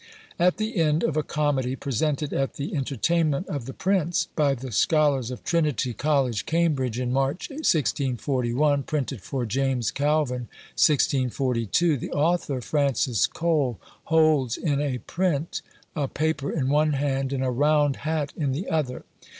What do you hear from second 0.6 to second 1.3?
end of a